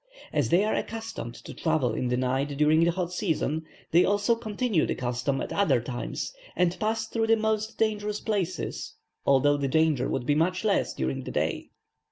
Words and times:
As 0.33 0.49
they 0.49 0.63
are 0.63 0.73
accustomed 0.73 1.35
to 1.35 1.53
travel 1.53 1.93
in 1.93 2.07
the 2.07 2.17
night 2.17 2.57
during 2.57 2.83
the 2.83 2.89
hot 2.89 3.13
season, 3.13 3.65
they 3.91 4.03
also 4.03 4.33
continue 4.33 4.87
the 4.87 4.95
custom 4.95 5.39
at 5.41 5.53
other 5.53 5.79
times, 5.79 6.33
and 6.55 6.75
pass 6.79 7.05
through 7.05 7.27
the 7.27 7.35
most 7.37 7.77
dangerous 7.77 8.19
places, 8.19 8.95
although 9.27 9.57
the 9.57 9.67
danger 9.67 10.09
would 10.09 10.25
be 10.25 10.33
much 10.33 10.63
less 10.65 10.95
during 10.95 11.21
the 11.23 11.29
day. 11.29 11.69